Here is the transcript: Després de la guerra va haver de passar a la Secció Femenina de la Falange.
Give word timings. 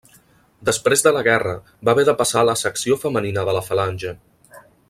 Després 0.69 1.05
de 1.07 1.13
la 1.17 1.21
guerra 1.27 1.53
va 1.89 1.95
haver 1.95 2.07
de 2.09 2.17
passar 2.23 2.41
a 2.43 2.45
la 2.51 2.57
Secció 2.65 3.01
Femenina 3.07 3.47
de 3.51 3.59
la 3.59 3.65
Falange. 3.71 4.19